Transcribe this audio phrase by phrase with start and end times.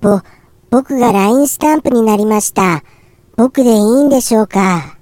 [0.00, 0.20] ぼ、
[0.70, 2.82] 僕が LINE スタンプになりました。
[3.36, 4.99] 僕でいいんでしょうか？